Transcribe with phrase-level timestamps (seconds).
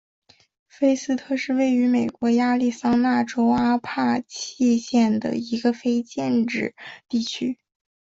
[0.67, 6.73] 菲斯特是位于美国亚利桑那州阿帕契县的一个非建制
[7.07, 7.59] 地区。